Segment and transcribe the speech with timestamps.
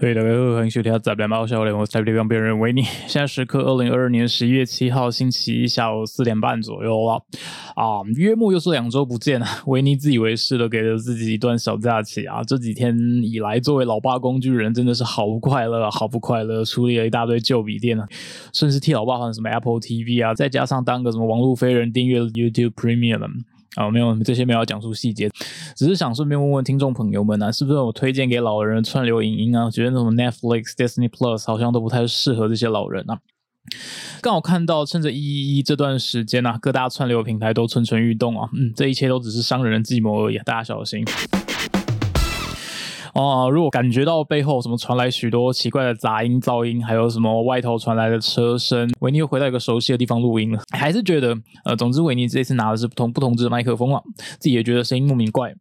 [0.00, 2.82] 对，大家好，欢迎收听《杂边猫笑脸》，我是台北方别人维尼。
[3.08, 7.14] 现在时刻二零二二年十一月七号星期一下午四点半左右了
[7.74, 9.46] 啊，约莫又是两周不见了。
[9.66, 18.06] 维尼自以为是的给了自己一段小假期啊，这几天以来作为老爸工具人真的是好不快乐，好不快乐，处理了一大堆旧笔电啊，
[18.52, 23.42] 甚至替老爸换什么 Apple TV 啊，再加上当个什么网络飞人订阅 YouTube Premium。
[23.74, 25.30] 啊，没有这些没有讲述细节，
[25.78, 29.70] 只是想顺便问问听众朋友们啊，是不是我推荐给老人串流影音啊？
[29.70, 33.20] 觉得那种 Netflix、Disney Plus 好像都不太适合这些老人啊。
[34.20, 41.04] 刚好看到趁着一一一这段时间啊，各大串流平台都蠢蠢欲动啊，嗯，这一切都只是商人的计谋而已，大家小心。
[43.14, 50.60] 哦，如果感觉到背后什么传来许多奇怪的杂音、噪音，还有什么外头传来的车声，维尼又回到一个熟悉的地方录音了。
[50.76, 54.02] 还是觉得，呃，总之维尼这次拿的是不同不同支的麦克风了，
[54.40, 55.54] 自己也觉得声音莫名怪。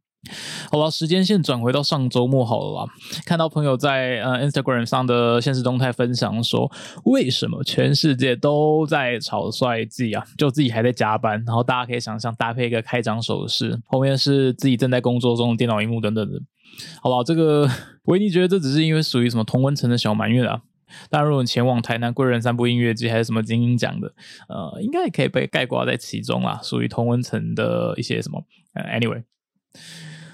[0.71, 2.91] 好了，时间线转回到上周末好了啦。
[3.25, 6.71] 看到朋友在呃 Instagram 上的现实动态分享说，
[7.05, 10.23] 为什么全世界都在炒帅季啊？
[10.37, 11.43] 就自己还在加班。
[11.45, 16.39] 然后大家可以想象搭配一个开张手势，后面是自己正在工作中的电脑荧幕等等的。
[17.01, 17.69] 好了，这个
[18.03, 20.61] 维尼觉得这只是因为属于什么同温层的小埋怨啊。
[21.09, 24.13] 当然，如果你前往台南贵人散步音乐季还是什么精英奖的，
[24.47, 28.43] 呃，应该也可以被概括在其中啦，属于同温层的一些什么。
[28.73, 29.23] Anyway。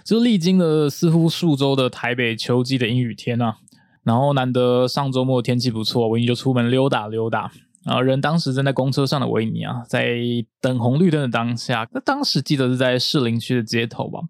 [0.03, 3.57] 就历经了似乎数周的台北秋季的阴雨天啊，
[4.03, 7.51] 然后难得上周末天气不错，维尼就出门溜达溜达。
[7.85, 10.17] 啊，人当时正在公车上的维尼啊，在
[10.61, 14.21] 等红绿灯的当下，那当时记得是在士林区的街头吧，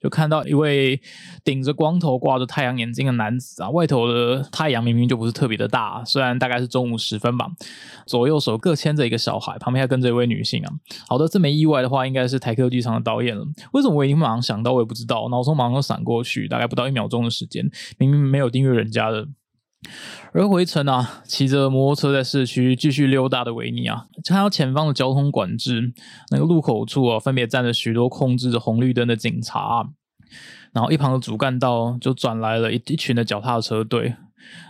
[0.00, 1.00] 就看到一位
[1.44, 7.48] 顶着光头、挂着太阳眼镜的男子啊，外头的太阳明明就不是特别的大，虽然大概是中午时分吧，
[8.06, 10.72] 左右手各牵着一个小孩，旁边还跟着一位女性啊。
[11.08, 13.44] 好的，这没意外的话，应该是台客剧场的导演了。
[13.72, 19.28] 为什么我已经马上想到，我也不知道，脑中马上闪过去，大概不到一秒钟的时间，明明没有订阅人家的。
[20.38, 25.94] 而回程啊，骑着摩托车在市区继续溜达的维尼啊，看到前方的交通管制
[26.30, 29.88] 那个路口处啊，分别站着许多控制着红绿灯的警察，
[30.74, 34.14] 然后一旁的主干道就转来了一一群的脚踏车队，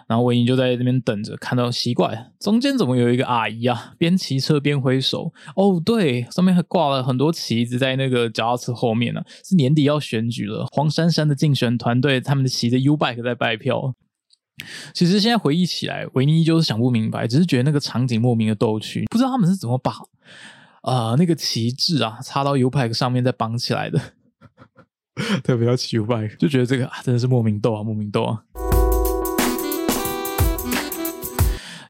[0.06, 5.32] 然后维尼就在那边等着，看到奇怪，中间怎么有一个阿姨啊，边骑车边挥手？
[5.56, 13.96] 哦，对，上面还挂了很多旗子在那个脚踏车后面呢，是年底要选举了，黄珊珊的竞选团队他们骑着 U bike 在拜票。
[14.94, 19.92] 其实现在回忆起来，维尼依旧是想不明白，只是觉得那个场景莫名的逗趣，不知道他们是怎么把
[20.82, 24.00] 啊那个旗帜啊插到 U bike 上面再绑起来的。
[25.44, 28.42] 特别要骑 U bike，就觉得这个啊真的是莫名逗啊，莫名逗啊。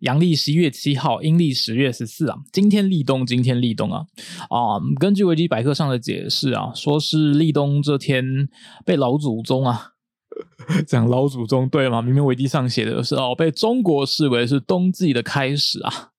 [0.00, 4.04] 阳历十一月七号，阴历十月十四啊，今天立冬，今天立冬啊
[4.50, 4.78] 啊！
[5.00, 8.48] 根据维基百科上的解释啊，说是立冬这天
[8.84, 9.92] 被老祖宗啊。
[10.86, 12.02] 讲老祖宗对吗？
[12.02, 16.10] 明明维基上写的是哦，被中国视为是冬季的开始啊。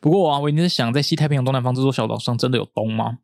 [0.00, 3.18] 不过啊，维尼在想，在西太平洋东南方这座小岛上，真的有冬吗？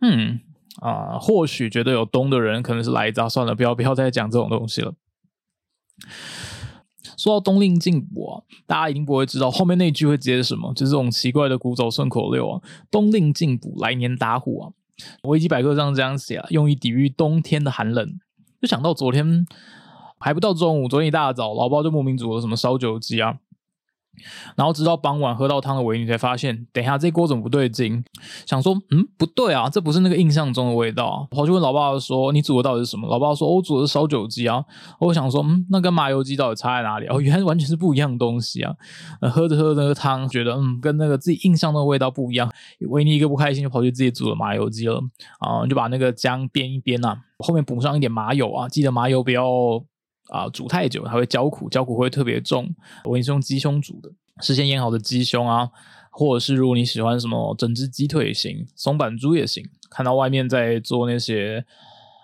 [0.00, 0.40] 嗯
[0.80, 3.28] 啊，或许觉得有冬的人可能是来早。
[3.28, 4.94] 算了，不要不要再讲这种东西了。
[7.18, 14.72] 说到冬令进补啊，大家一定不会知道后面那句会接什么，就是这种奇怪的古早顺口溜啊：“冬令进补，来年打虎啊。”
[15.24, 18.18] 维基百科上这样写啊，用于抵御冬天的寒冷。
[18.62, 19.44] 就想到昨天。
[20.20, 23.36] 还不到中午，昨天一大早，老包就莫名煮了什么烧酒鸡啊，
[24.54, 28.04] 然后直到傍晚喝到汤的维尼才发现，等一下这锅怎么不对劲？
[28.44, 31.26] 想说，嗯，不对啊，这不是那个印象中的味道。
[31.30, 34.62] 跑去问老爸说：“你煮的到底是什么？”老爸说：“我煮的是烧酒鸡啊。”
[35.00, 37.06] 我想说，嗯，那跟麻油鸡到底差在哪里？
[37.06, 38.74] 哦，原来完全是不一样的东西啊！
[39.32, 42.50] 喝着喝着那个汤，觉得嗯，跟那个自己印象中的味道不一样。
[42.88, 45.00] 维尼一个不开心，就跑去自己煮了麻油鸡了
[45.38, 49.42] 啊，就把那个姜煸一煸啊，后面补上一点麻油啊，记得麻油不要。
[50.30, 52.74] 啊，煮太久它会焦苦，焦苦会特别重。
[53.04, 54.10] 我是用鸡胸煮的，
[54.40, 55.68] 事先腌好的鸡胸啊，
[56.10, 59.64] 或者是如果你喜欢什么整只鸡腿也行，松板猪也行。
[59.90, 61.64] 看到外面在做那些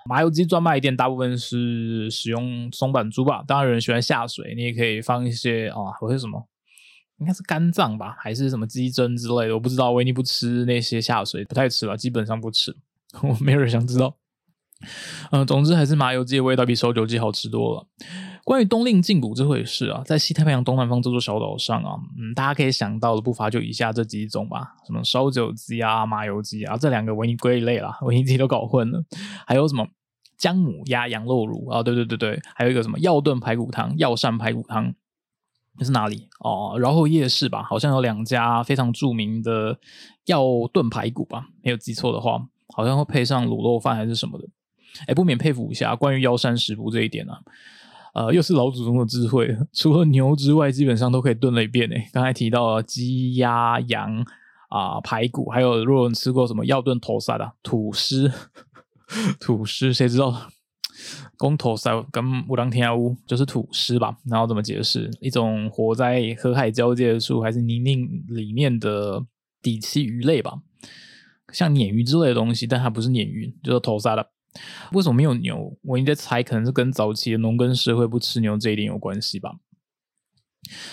[0.08, 3.42] 麻油鸡专卖店，大部分是使用松板猪吧。
[3.46, 6.46] 当然有人喜欢下水，你也可以放一些啊，或者什么，
[7.18, 9.90] 应该是肝脏吧，还是什么鸡胗之类的，我不知道。
[9.90, 12.76] 维尼不吃那些下水，不太吃吧，基本上不吃。
[13.22, 14.16] 我没有人想知道。
[15.30, 17.86] 嗯，总之还是麻油鸡的味道比烧酒鸡好吃多了。
[18.44, 29.02] 关于冬令进补这回事啊，在西太平洋东南方这座小岛上啊，嗯，大家可以想到的不乏就以下这几种吧，什么烧酒鸡啊、麻油鸡啊，这两个维尼归类啦，维尼自己都搞混了。
[29.46, 29.84] 还有什么
[30.38, 31.82] 姜母鸭、羊肉卤啊？
[31.82, 34.94] 对对对对，还有一个什么药炖排骨汤、药膳排骨汤，
[35.78, 36.28] 这是哪里？
[36.38, 39.76] 哦，饶后夜市吧，好像有两家非常著名的
[40.26, 42.38] 药炖排骨吧，没有记错的话，
[42.76, 44.46] 好像会配上卤肉饭还是什么的。
[45.06, 47.40] 哎，不免佩服一下关于腰山食谱这一点啊。
[48.14, 52.08] 呃，又是老祖宗的智慧，除了牛之外，基本上都可以炖了一遍诶。
[52.12, 54.24] 刚才提到了鸡、鸭、羊
[54.70, 58.32] 啊，排骨，还有如果你吃过什么药炖头沙的吐司，
[59.38, 60.48] 吐司谁知道？
[61.36, 64.16] 公头沙跟乌当天下屋就是吐司吧？
[64.24, 65.10] 然后怎么解释？
[65.20, 69.22] 一种活在河海交界的树，还是泥泞里面的
[69.60, 70.54] 底栖鱼类吧？
[71.52, 74.26] 像鲶鱼之类的东西，但它不是鲶鱼，就是头沙的。
[74.92, 75.76] 为什么没有牛？
[75.82, 79.56] 我应该猜，可能是跟早期的农耕社会不吃牛这一点有关系吧。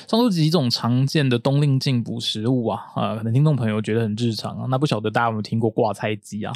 [0.07, 4.67] 上述几种常见的冬令进补食物啊，啊，可能听众朋友觉得很日常啊。
[4.69, 6.53] 那不晓得大家有没有听过挂菜鸡啊？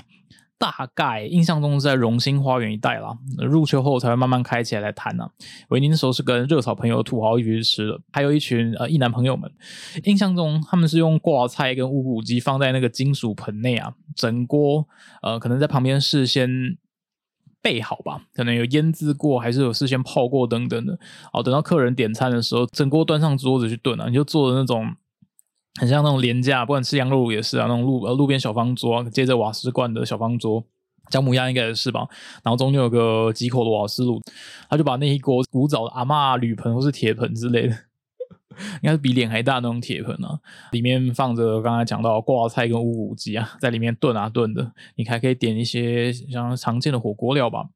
[0.60, 5.30] 大概印象中是在荣兴花园一带啦，入秋后才会慢慢开起来来谈呢。
[5.70, 9.52] 维尼那时候是跟热炒朋友土豪一起去吃的，还有一群呃一男朋友们。
[10.06, 14.88] 印象中他们是用挂菜跟乌骨鸡放在那个金属盆内啊，整锅
[15.22, 16.50] 呃可能在旁边事先
[17.68, 20.98] 备好吧，可能有腌制过，还是有事先泡过等等的。
[21.34, 24.96] 哦，等到客人点餐的时候，整锅端上桌子去炖啊，你就做的那种。
[25.80, 30.64] 很像那种廉价，不管吃羊肉也是啊，那种路呃路边小方桌，啊接着瓦斯罐的小方桌，
[31.12, 32.08] 姜母鸭应该也是吧。
[32.44, 34.20] 然后中间有个几口的瓦斯炉，
[34.72, 37.78] 他就把那一锅古早的阿嬷铝盆或是铁盆之类的，
[38.76, 40.40] 应该是比脸还大那种铁盆啊，
[40.72, 44.72] 里面放着刚才讲到挂菜跟乌骨鸡啊，在里面炖啊炖的。
[44.96, 47.70] 你还可以点一些像常见的火锅料吧，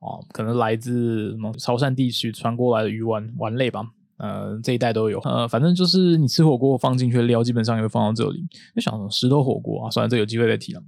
[0.00, 3.86] 哦，可能来自什么潮汕地区传过来的鱼丸丸类吧。
[4.18, 8.46] 呃，这一代都有，呃，反正就是你吃火锅放进去的料，基本上也会放到这里。
[8.74, 10.82] 就想石头火锅啊，算了，这有机会再提了。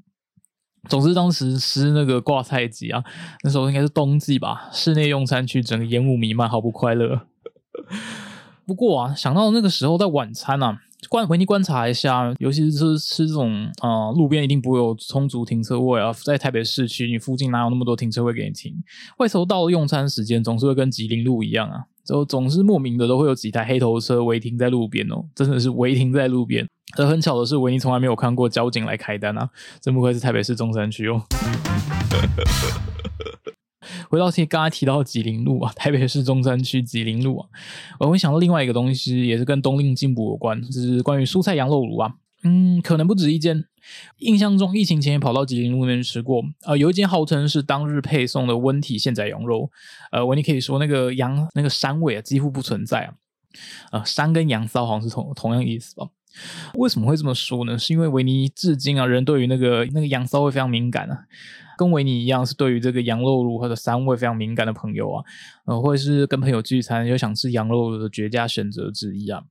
[0.88, 3.04] 总之，当时吃那个挂菜鸡啊，
[3.42, 7.26] 那时候应该是冬季吧，室内用餐区整个烟雾弥漫，好不快乐。
[8.68, 10.78] 不过啊，想到那个时候在晚餐啊，
[11.08, 18.74] 观回你观察一下，尤其是吃这种啊，路边一定不会有充足停车位啊，在台北市区，你附近哪有那么多停车位给你停？
[19.16, 21.84] 外头到了用餐时间，总是会跟吉林路一样啊。
[22.04, 26.68] 就总是莫名的都会有几台黑头车违停在路边哦，真的是违停在路边。
[26.98, 29.48] 而很巧的是，维尼从来没有看过交警来开单啊，
[29.80, 31.22] 真不愧是台北市中山区哦。
[34.08, 37.48] 回到提刚才提到吉林路啊，台北市中山区吉林路啊，
[38.00, 42.14] 我会想到另外一个东西，也是跟冬令进补有关，就是关于蔬菜羊肉炉啊。
[42.44, 43.64] 嗯，可能不止一间。
[44.18, 46.44] 印象中，疫情前也跑到吉林路那边吃过。
[46.64, 49.70] 呃，有一间号称是当日配送的温体现宰羊肉。
[50.12, 53.14] 呃，维尼可以说那个羊那个膻味啊，几乎不存在啊。
[53.90, 56.06] 呃，膻跟羊骚好像是同同样意思吧？
[56.74, 57.76] 为什么会这么说呢？
[57.78, 61.24] 是因为维尼至今啊，人对于那个那个羊骚味非常敏感啊。
[61.78, 65.24] 跟维尼一样，是对于这个羊肉炉或者膻味非常敏感的朋友啊，
[65.66, 69.44] 呃，或者是跟朋友聚餐又想吃羊肉的绝佳选择之一啊。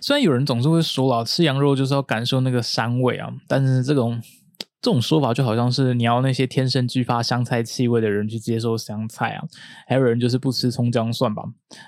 [0.00, 4.22] 虽然有人总是会说了，吃羊肉就是要感受那个膻味啊，但是这种
[4.82, 9.44] 这种说法就好像是你要那些天生具发香菜气味的人去接受香菜啊，
[9.86, 11.44] 还有人就是不吃葱姜蒜吧，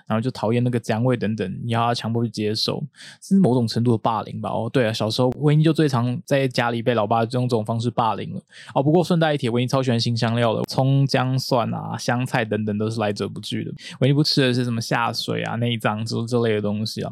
[0.06, 2.85] 然后就讨厌那个姜味等等，你要他强迫去接受，
[3.23, 4.50] 是某种程度的霸凌吧？
[4.50, 8.43] 哦，对啊，小时候维尼就最常在家里被老爸用这种方式霸凌了。
[8.75, 13.73] 哦，不过顺带一提，维尼超喜欢新香料的，葱姜蒜啊、香菜等等都是来者不拒的。
[14.00, 17.11] 维尼不吃的是什么下水啊、内脏之这类的东西啊。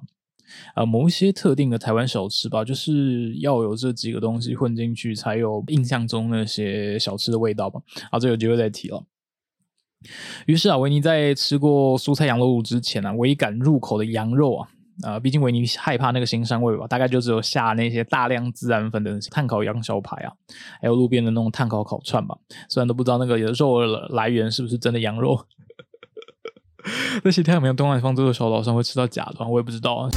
[0.74, 7.80] 呃，某一些特定的台湾小吃吧，就是要有这几个东西混进去，才有印象中那些小吃的味道吧。
[8.10, 9.04] 好，这有机会再提了。
[10.46, 14.68] 于是啊，维尼在吃过蔬菜羊肉卤之前呢，唯一敢入口的羊肉啊，
[15.02, 20.32] 啊，毕竟维尼害怕那个腥膻味吧，大概就只有下那些大量孜然粉的碳烤羊小排啊，
[20.80, 22.34] 还有路边的那种碳烤烤串吧。
[22.68, 25.46] 虽然都不知道那个肉来源是不是真的羊肉。
[27.24, 30.10] 那些太平洋东南方这个小岛上会吃到假的，我也不知道啊。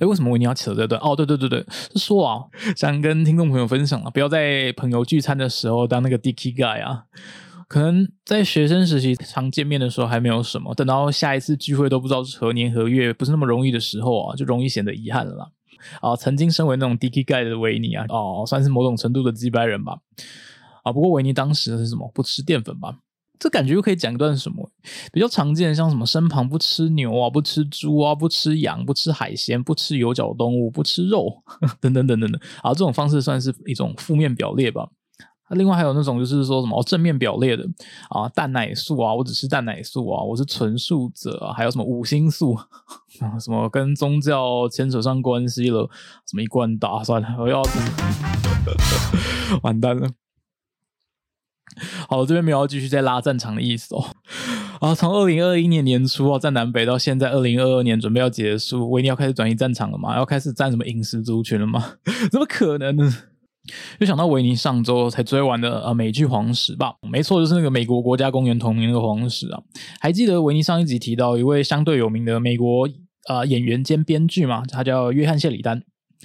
[0.00, 1.00] 哎，为什么我一定要扯这段？
[1.00, 2.44] 哦，对对对对，是说啊，
[2.76, 7.04] 想跟听众朋友分享啊，不要在朋友聚餐的时候当那个 dicky guy 啊。
[7.66, 15.52] 可能在学生时期常见面的时候还没有什么，等到下一次聚会都不知道是何年何月，不是那么容易的时候啊，就容易显得遗憾了。
[16.00, 19.98] 啊，曾经身为那种 dicky guy 的维尼啊，哦，算是某种程度的击败人吧。
[20.82, 22.10] 啊，不过维尼当时是什么？
[22.14, 22.96] 不吃淀粉吧？
[23.38, 24.70] 这感觉又可以讲一段什么
[25.12, 31.42] 比较常见，像什么身旁不吃牛啊，不吃猪啊，不吃羊，不吃海鲜，不吃有角动物，不吃肉，
[31.80, 34.88] 等等等等的啊，这种方式算是一种负面表列吧。
[35.50, 37.64] 另外还有那种就是说什么正面表列的
[38.10, 42.52] 啊，蛋奶素啊，我只吃蛋奶素啊，我是纯素者啊，还有什么五星素
[43.20, 45.88] 啊，什么跟宗教牵扯上关系了，
[46.28, 47.62] 什么一贯打算，我要
[49.62, 50.06] 完蛋了。
[52.08, 54.04] 好，这边没有要继续再拉战场的意思哦。
[54.80, 60.16] 啊，从二零二一年年初啊，在南北到现在二零二二年准备要结束，维尼要开始转移战场了吗？
[60.16, 61.94] 要开始战什么饮食族群了吗？
[62.30, 63.12] 怎么可能呢？
[64.00, 69.60] 就想到维尼上周才追完的呃美剧《黄石》吧，没错，就是那个美国国家公园同名那个黄石啊。
[70.00, 72.88] 还记得维尼上一集提到一位相对有名的美国
[73.28, 75.82] 呃演员兼编剧嘛，他叫约翰谢里丹。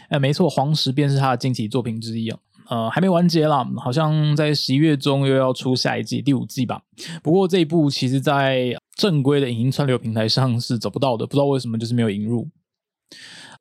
[0.08, 2.40] 哎，没错，《黄石》便是他的惊奇作品之一啊。
[2.70, 6.82] 呃，还没完结啦，好像在十一月中又要出下一季第五季吧。
[7.22, 12.50] 不过这一部其实，在正规的影音串流平台上是找不到的，不知道为什么就是没有引入。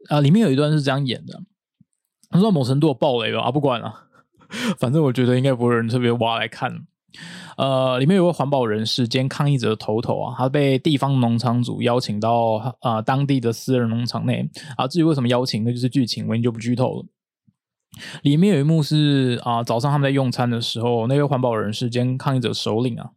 [0.08, 1.40] 啊，里面有一段是这样演的。
[2.30, 3.94] 不知道某程度爆雷了啊，不管了，
[4.80, 6.72] 反正我觉得应该不会有人特别挖来看。
[7.58, 14.88] 呃，里面有个环保人士兼抗议者的头头啊，他被地方农场主邀请到呃当地的私人农场内啊。
[14.88, 17.06] 至于为什么邀请，那就是剧情，我就不剧透了。
[18.22, 23.10] 里面有一幕是啊，早上他们在用餐的时候，那位环保人士兼抗议者首领啊。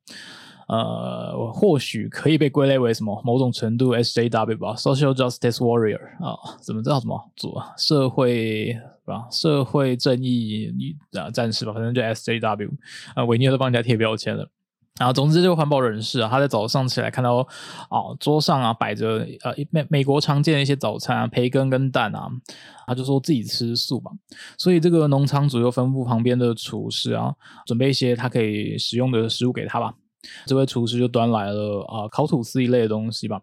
[0.68, 7.72] 呃，或许可以被归类为什么某种程度 SJW 吧，Social Justice Warrior 啊，怎么知道什么组啊？
[7.78, 12.72] 社会吧，社会正义啊战士吧，反正就 SJW
[13.14, 14.50] 啊，维尼都帮人家贴标签了。
[14.98, 17.40] 然后，总之这个环保人士啊，他在早上起来看到
[17.90, 22.30] 啊，桌上啊摆着呃美美国常见的一些早餐啊，培根跟蛋啊，
[22.88, 24.10] 他就说自己吃素吧。
[24.58, 27.36] 所以这个农场主又吩咐旁边的厨师啊，
[27.66, 29.94] 准备一些他可以食用的食物给他吧。
[30.46, 33.42] 这位厨师就端来了啊，烤吐司一类的东西吧。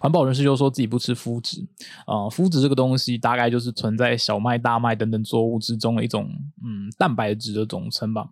[0.00, 1.64] 环保人士就说自己不吃麸质
[2.04, 6.28] 啊，麸质这个东西大概就是存在小麦、大麦等等作物之中的一种
[6.64, 8.30] 嗯蛋白质的总称吧。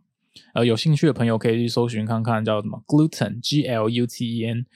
[0.54, 4.66] 呃，有兴趣的朋友可以去搜寻看看，叫什么 gluten，G L U T E N。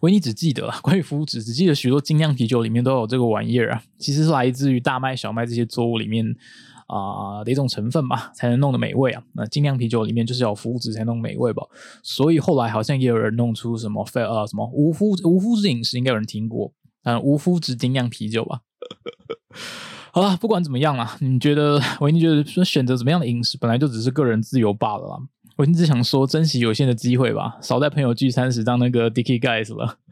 [0.00, 6.36] 维尼只记得关于麸质，只记得许多精酿啤酒里面都有这个玩意儿啊，其实是来自于大麦、小麦这些作物里面。
[6.92, 9.22] 啊的一种成分吧，才能弄得美味啊。
[9.34, 11.62] 那精酿啤酒里面就是有麸质才弄美味吧。
[12.02, 16.72] 所以后来好像也有人弄出什么非呃什么无麸无麸质饮食，应该有人听过。
[17.04, 18.62] 嗯，无麸质精酿啤酒吧。
[20.12, 25.16] 好了，不管怎么样啦，你觉得维尼觉得说选择怎么样的饮食，本来就只是个人自由罢了啦。
[25.58, 29.98] 维尼只想说，珍惜有限的机会吧，少在朋友聚餐时当那个 Dicky guys 了。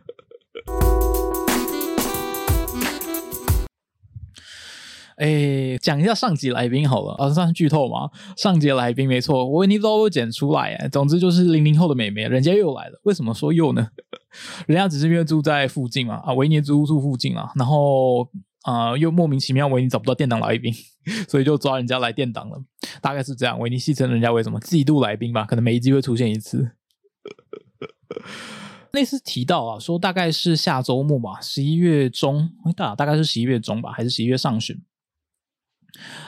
[5.16, 8.10] 哎，讲一下上集来宾好了啊，算是剧透吗？
[8.36, 10.88] 上集来宾没错，维尼都剪出来哎。
[10.88, 13.00] 总之就是零零后的美眉，人家又来了。
[13.02, 13.88] 为什么说又呢？
[14.68, 18.30] 人家只是因为住在附近嘛啊，维尼租住附近啊，然后
[18.68, 20.72] 啊又莫名其妙维尼找不到电档来宾，
[21.28, 22.62] 所以就抓人家来电档了。
[23.00, 25.44] 大概是这样，维尼戏称人家为什么季度来宾吧？
[25.44, 26.72] 可能没机会出现一次。
[28.92, 34.80] 那次提到啊，说大概是下周末吧，十一月中，大大概是十一月中吧，还是十一月上旬？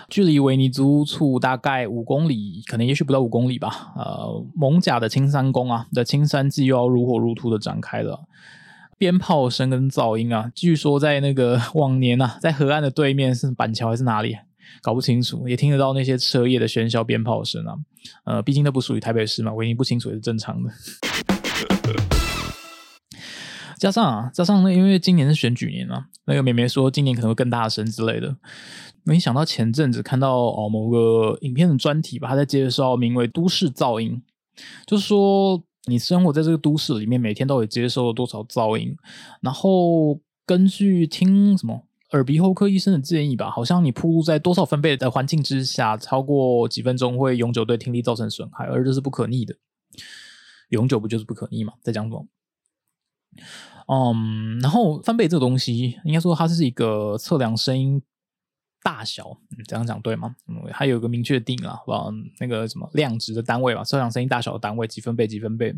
[0.08, 3.92] 距离维尼租处大概五公里，可能也许不到五公里吧。
[3.96, 8.26] 呃，蒙甲的青山宫啊的青山祭又要如火如荼的展开了，
[9.00, 14.36] 鞭炮声跟噪音啊，据说在那个 往年啊，在河岸的对面是板桥还是哪里，
[14.82, 17.74] 搞不清楚，也听得到那些车夜的喧嚣鞭炮声啊。
[18.24, 20.70] 呃，毕竟那不属于台北市嘛，维尼不清楚也是正常的。
[23.78, 28.36] 加上啊，加上呢因为今年是选举年嘛，那个美眉说今年可能会更大声之类的。
[29.04, 34.20] 没想到前阵子看到哦某个影片的专题吧，他在介绍名为“都市噪音”，
[34.86, 38.96] 就是说你生活在这个都市里面，每天到底接受了多少噪音。
[39.42, 49.56] 然后根据听什么耳鼻喉科医生的建议吧，好像你铺露在多少分贝的环境之下，超过几分钟会永久对听力造成损害，而这是不可逆的。
[50.68, 51.72] 永久不就是不可逆嘛？
[51.82, 52.26] 在讲什么？
[53.88, 58.00] 嗯，然后分贝这个东西，应该说它是一个测量声音。
[58.82, 60.34] 大小，这样讲对吗？
[60.48, 62.06] 嗯，还有个明确定啊，吧，
[62.38, 65.74] 那个什么量值的单位吧，测量声音大小的单位，几分贝几分贝。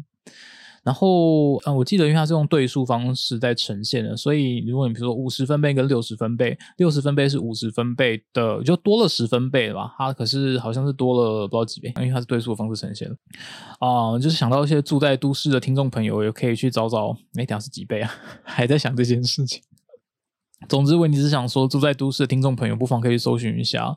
[0.84, 9.94] 然后，嗯，我记得因为它是用对数方式在呈现的，所以如果你比如说五十分贝跟六十分贝，六十分贝是五十分贝的，就多了十分贝吧？
[9.96, 13.16] 它可是好像是多了不知道几倍，因为它是对数的方式呈现的。
[13.78, 18.12] 啊，就是想到一些住在都市的听众朋友，也可以去找找，那条是几倍啊？
[18.42, 19.62] 还在想这件事情。
[20.68, 23.96] 总之，问题是想说，住在都市的听众朋友，不妨可以搜寻一下，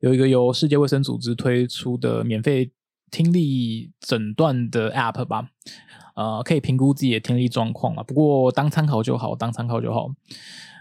[0.00, 2.70] 有一个由世界卫生组织推出的免费
[3.10, 5.48] 听力诊断的 App 吧，
[6.16, 8.02] 呃，可以评估自己的听力状况啊。
[8.02, 10.10] 不过当参考就好，当参考就好。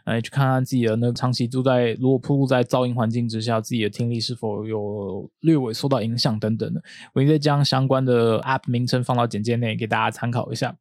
[0.06, 6.82] 哎，去看看自己的那个长期住在如果铺在噪音环境之下，自己的听力是否有略微受到影响等等的。
[7.14, 10.78] 我应该将相关的 App 名称放到简介内，给大家参考一下。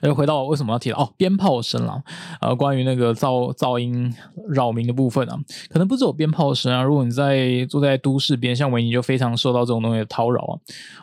[0.00, 2.02] 而回到为什么要提到哦，鞭炮声啦，
[2.40, 4.14] 呃，关于那个噪噪音
[4.48, 5.38] 扰民的部分啊，
[5.70, 6.82] 可能不只有鞭炮声啊。
[6.82, 10.52] 如果你在住在都市边，像维尼就非常受到这种东西的叨扰啊。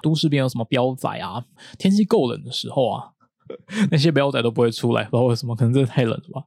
[0.01, 1.43] 都市边有什么彪仔啊？
[1.77, 3.09] 天气够冷的时候啊，
[3.91, 6.43] 那些彪仔都不会出来，不知道为什么，可能真的太冷了吧？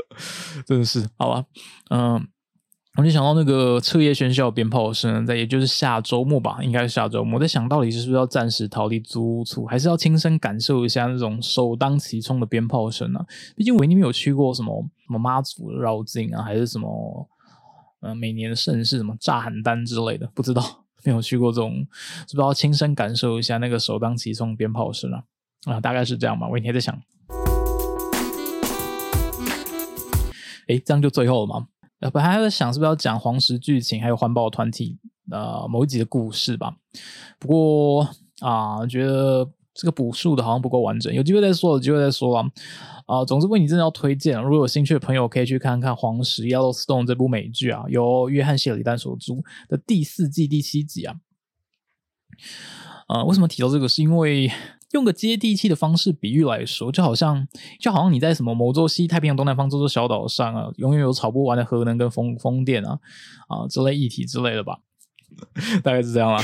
[0.66, 1.44] 真的是，好吧，
[1.90, 2.26] 嗯。
[3.00, 7.38] 我就想到那个彻夜喧嚣鞭炮声，在也就是下周末吧，应该是下周末。
[7.38, 13.24] 我在想到底是不是要暂时逃离租屋处，还是要亲身感受一下那种首当其冲的鞭炮声呢？
[13.56, 17.26] 毕竟维尼没有去过什么什么妈祖绕境啊，还是什么
[18.00, 20.62] 呃每年的盛事什么炸邯郸之类的，不知道
[21.02, 21.78] 没有去过这种，
[22.28, 25.22] 是不是要亲身感受一下那个首当其冲鞭炮声啊？
[25.64, 26.46] 啊，大概是这样吧。
[26.48, 26.94] 维尼还在想，
[30.68, 31.68] 哎，这样就最后了吗？
[32.00, 34.98] 呃，本来还在想是不是要讲黄石剧情，还有环保团体
[35.30, 36.74] 呃某一集的故事吧。
[37.38, 38.08] 不过
[38.40, 42.50] 啊，觉得这个补述的好像不够完整，有机会再说，有机会再说了。
[43.06, 49.34] 啊，总之为你真的要推荐，如果有兴趣的朋友可以去看看《黄石 Yellowstone》这部美剧啊，由约翰谢里丹所著
[49.68, 51.16] 的第四季第七集啊。
[53.08, 53.86] 呃，为什么提到这个？
[53.86, 54.50] 是因为。
[54.92, 57.46] 用个接地气的方式比喻来说，就好像
[57.78, 62.98] 就好像你在什么某座西太平洋东南方这座小岛上啊，永远有炒不完的核能跟风风电啊
[63.46, 64.80] 啊之类议题之类的吧，
[65.84, 66.42] 大概是这样啦。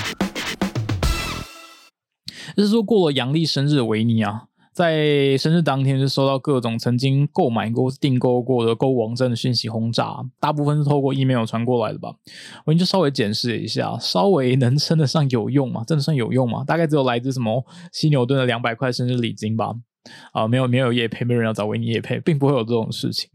[2.56, 4.44] 就是说，过了阳历生日的维尼啊。
[4.76, 12.14] 在生日当天就收到各种曾经购买过、订购过的购物网站的讯息轰炸，大部分是透过 email 传过来的吧。
[12.66, 15.83] 我就稍微检视一下，稍微能称得上有用吗？
[15.87, 16.62] 真的算有用吗？
[16.62, 19.73] 大概只有来自什么西牛顿的两百块生日礼金吧。
[20.33, 23.30] 啊，没有没有叶配，没有人要找维尼叶配，并不会有这种事情。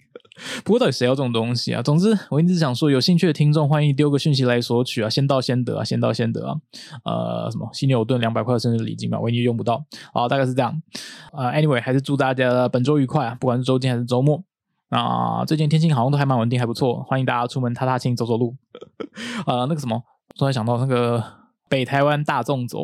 [0.63, 1.81] 不过到底谁要这种东西啊？
[1.81, 6.55] 总之，我一直想说，有兴趣的听众欢迎丢个讯息来索取啊，先到先得啊，先到先得啊。
[7.03, 9.83] 呃，什么犀牛顿两百块生日礼金嘛，维尼用不到
[10.13, 10.81] 啊，大概是这样。
[11.33, 14.43] 呃，anyway，还是祝大家本周愉快啊，不管是周间还是周末
[14.89, 15.43] 啊。
[15.45, 18.55] 最近天气好像都还蛮稳定，还不错，欢迎大家出门踏踏青、走走路。
[19.45, 20.01] 呃，那个什么，
[20.37, 21.40] 突然想到那个。
[21.71, 22.79] 北台湾大众走，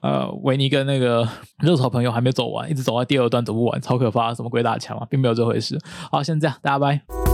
[0.00, 1.28] 呃，维尼跟那个
[1.58, 5.76] 热炒朋友还没走完，一直走到第二段走不完，超可怕，什么鬼打墙啊，并没有这回事。
[6.08, 7.27] 好，先这样，大家拜。